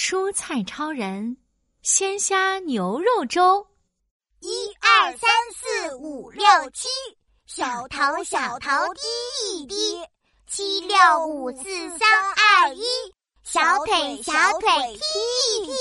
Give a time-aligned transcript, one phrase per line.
[0.00, 1.36] 蔬菜超人，
[1.82, 3.66] 鲜虾牛肉粥。
[4.38, 6.86] 一二三四五六七，
[7.46, 10.00] 小头小头滴一滴，
[10.46, 11.64] 七六五四
[11.98, 12.84] 三二一，
[13.42, 15.72] 小腿小腿踢一踢。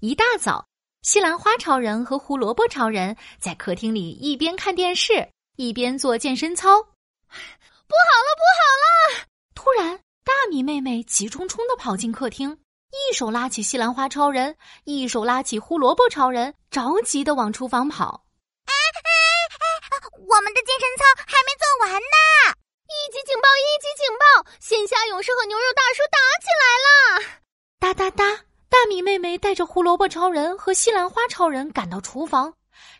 [0.00, 0.66] 一大早，
[1.02, 6.82] 西兰花超人和胡萝卜超人在客厅里一边看电视一边做健身操。
[6.82, 9.26] 不好了，不好了！
[9.54, 12.58] 突然，大米妹妹急冲冲的跑进客厅。
[12.94, 18.24] 一手拉起西兰花超人，一手拉起胡萝卜超人，着急的往厨房跑。
[18.66, 19.98] 哎哎哎！
[20.28, 22.54] 我们的健身操还没做完呢！
[22.86, 23.48] 一级警报！
[23.58, 24.24] 一级警报！
[24.60, 27.40] 鲜虾勇士和牛肉大叔打起来了！
[27.80, 28.44] 哒哒哒！
[28.68, 32.54] 大米妹妹带着胡萝卜超人和西兰花超人赶到厨房，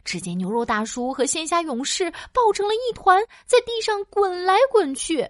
[0.04, 5.28] 只见牛肉大叔和鲜虾勇士抱成了一团，在地上滚来滚去。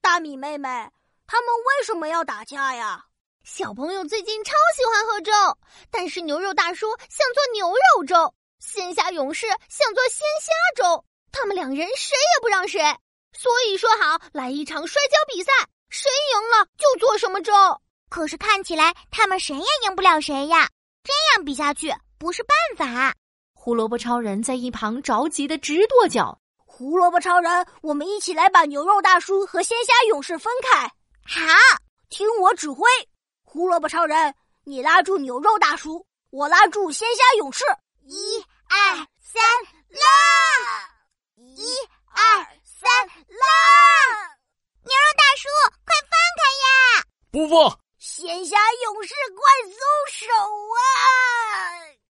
[0.00, 0.68] 大米妹妹，
[1.26, 3.04] 他们为什么要打架呀？
[3.44, 5.32] 小朋友最近超喜欢喝粥，
[5.90, 12.78] 但是牛肉大叔想做牛肉粥，鲜虾勇士想做鲜虾粥，他们两人谁也不让谁，
[13.32, 15.50] 所以说好来一场摔跤比赛，
[15.88, 17.52] 谁赢了就做什么粥。
[18.08, 20.68] 可是看起来他们谁也赢不了谁呀，
[21.02, 23.14] 这样比下去不是办法。
[23.54, 26.38] 胡萝卜超人在一旁着急的直跺脚。
[26.64, 30.86] 胡萝卜超人，我们一起来把牛肉大叔和鲜虾勇士分开。
[31.24, 31.54] 好，
[32.08, 32.86] 听我指挥。
[33.50, 37.64] 胡萝卜超人，你拉住牛肉大叔，我拉住鲜虾勇士。
[38.04, 39.42] 一二三，
[39.88, 40.04] 拉！
[41.34, 41.72] 一
[42.10, 43.46] 二三，拉！
[44.84, 45.48] 牛肉大叔，
[45.86, 47.04] 快放开呀！
[47.30, 47.80] 不放！
[47.98, 49.80] 鲜虾勇士，快松
[50.12, 50.26] 手
[50.76, 50.84] 啊！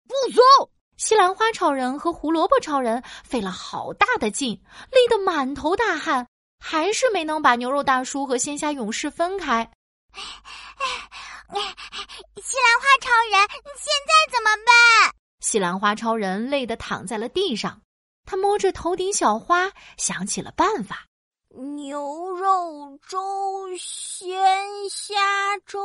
[0.07, 0.71] 不松！
[0.99, 6.29] 西兰花超人和胡萝卜超人费了好大的劲，累得满头大汗，
[6.61, 9.73] 还是没能把牛肉大叔和鲜虾勇士分开。
[12.43, 15.15] 西兰花超人，现在怎么办？
[15.41, 17.83] 西兰花超人累得躺在了地上，
[18.25, 21.07] 他摸着头顶小花，想起了办法：
[21.77, 25.81] 牛肉粥、鲜虾粥。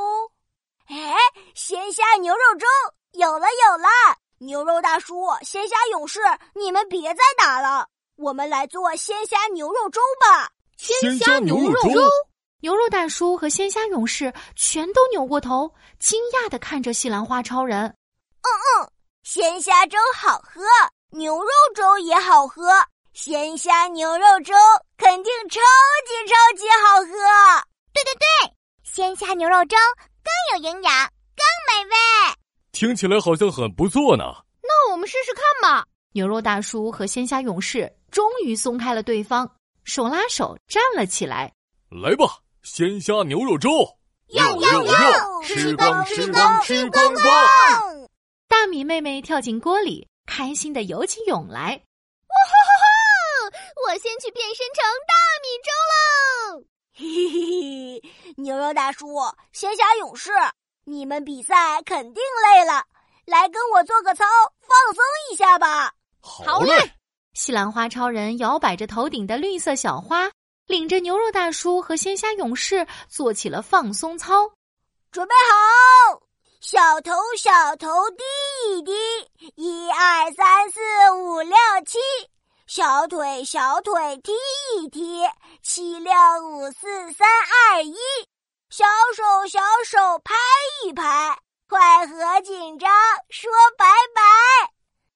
[0.87, 1.15] 哎，
[1.53, 2.65] 鲜虾牛肉粥
[3.11, 3.89] 有了有了！
[4.39, 6.21] 牛肉大叔、鲜虾勇士，
[6.53, 10.51] 你们别再打了，我们来做鲜虾牛肉粥吧！
[10.77, 12.01] 鲜虾牛肉粥。
[12.61, 17.85] 牛肉大叔和鲜虾勇士全都扭过头，惊讶的看着西兰花超人。
[17.85, 18.49] 嗯
[18.81, 18.91] 嗯，
[19.21, 20.61] 鲜虾粥好喝，
[21.11, 22.63] 牛肉粥也好喝，
[23.13, 24.55] 鲜虾牛肉粥
[24.97, 25.59] 肯定超
[26.07, 27.63] 级超级好喝。
[27.93, 28.53] 对对对，
[28.83, 29.77] 鲜虾牛肉粥
[30.23, 30.93] 更有营养，
[31.35, 31.95] 更美味。
[32.71, 34.23] 听起来好像很不错呢。
[34.63, 35.85] 那我们试试看吧。
[36.13, 39.47] 牛肉大叔和鲜虾勇士终于松开了对方，
[39.83, 41.53] 手拉手站了起来。
[41.89, 42.39] 来吧。
[42.69, 43.69] 鲜虾牛肉粥，
[44.27, 45.41] 要要要！
[45.41, 48.07] 吃光吃光吃光光！
[48.49, 51.81] 大米妹妹跳进锅里，开心的游起泳来。
[52.27, 53.57] 哇哈哈哈！
[53.87, 56.63] 我先去变身成大米粥喽！
[56.93, 58.33] 嘿嘿嘿！
[58.35, 59.07] 牛肉大叔，
[59.53, 60.29] 鲜虾勇士，
[60.83, 62.21] 你们比赛肯定
[62.53, 62.83] 累了，
[63.25, 64.25] 来跟我做个操，
[64.59, 65.01] 放松
[65.31, 65.93] 一下吧。
[66.19, 66.91] 好嘞！
[67.33, 70.29] 西兰花超人摇摆着头顶的绿色小花。
[70.67, 74.51] 领着牛肉大叔和鲜虾勇士做起了放松操，
[75.11, 76.21] 准备好，
[76.59, 78.23] 小头小头滴
[78.69, 78.91] 一滴，
[79.55, 80.79] 一二三四
[81.15, 81.97] 五六七，
[82.67, 84.33] 小腿小腿踢
[84.77, 85.21] 一踢，
[85.63, 86.13] 七六
[86.43, 87.25] 五四三
[87.71, 87.95] 二一，
[88.69, 88.83] 小
[89.15, 90.35] 手小手拍
[90.83, 91.39] 一拍，
[91.69, 92.91] 快和紧张
[93.29, 94.21] 说拜拜。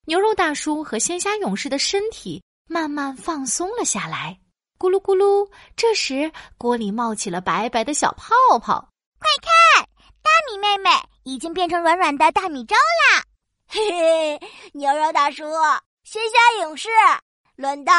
[0.06, 4.40] 牛肉大叔和鲜虾勇士的身体慢慢放松了下来。
[4.81, 8.89] 咕噜咕噜，这时锅里冒起了白白的小泡泡。
[9.19, 9.87] 快看，
[10.23, 10.89] 大米妹妹
[11.21, 13.23] 已经变成软软的大米粥啦！
[13.67, 14.41] 嘿嘿，
[14.73, 15.43] 牛肉大叔，
[16.03, 16.89] 鲜虾勇士，
[17.57, 17.93] 轮到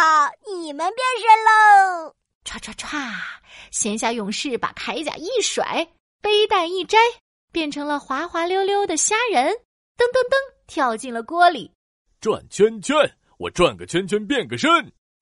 [0.53, 2.13] 你们变身喽！
[2.45, 3.15] 唰唰唰，
[3.71, 5.87] 鲜虾勇士把铠甲一甩，
[6.21, 6.99] 背带一摘，
[7.53, 9.47] 变成了滑滑溜溜的虾仁。
[9.97, 10.35] 噔噔噔，
[10.67, 11.71] 跳进了锅里。
[12.21, 12.97] 转圈圈，
[13.39, 14.69] 我转个圈圈变个身。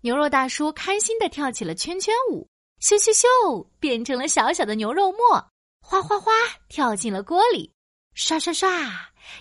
[0.02, 2.48] 牛肉大叔开心的跳起了圈圈舞，
[2.80, 5.46] 咻咻咻，变成了小小的牛肉末，
[5.82, 6.32] 哗哗哗，
[6.68, 7.70] 跳进了锅里，
[8.14, 8.70] 刷刷刷，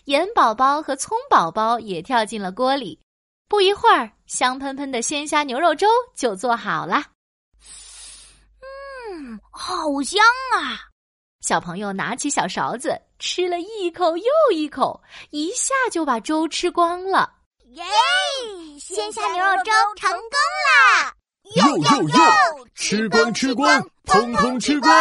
[0.06, 3.00] 盐宝宝和葱宝宝也跳进了锅里。
[3.48, 7.04] 不一会儿，香喷喷的鲜虾牛肉粥就做好了。
[9.12, 10.22] 嗯，好香
[10.54, 10.92] 啊！
[11.40, 17.39] 小朋友拿起小勺子，吃了一口又一口，一下就把粥吃光了。
[17.76, 17.84] 耶！
[18.80, 21.14] 鲜虾牛肉粥成功啦！
[21.56, 22.68] 哟哟哟！
[22.74, 24.92] 吃光吃光，通通吃光！